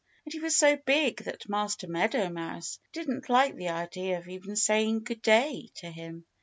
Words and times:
And 0.25 0.33
he 0.33 0.39
was 0.39 0.55
so 0.55 0.77
big 0.77 1.25
that 1.25 1.47
Master 1.47 1.87
Meadow 1.87 2.27
Mouse 2.29 2.79
didn't 2.91 3.29
like 3.29 3.55
the 3.55 3.69
idea 3.69 4.17
of 4.17 4.27
even 4.27 4.55
saying 4.55 5.03
"Good 5.03 5.21
day!" 5.21 5.69
to 5.75 5.91
him. 5.91 6.25